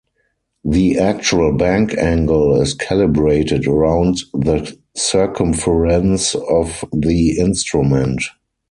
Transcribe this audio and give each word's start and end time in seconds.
The 0.65 0.97
actual 0.97 1.51
bank 1.55 1.95
angle 1.95 2.59
is 2.59 2.73
calibrated 2.73 3.67
around 3.67 4.17
the 4.33 4.75
circumference 4.95 6.33
of 6.33 6.83
the 6.91 7.37
instrument. 7.37 8.23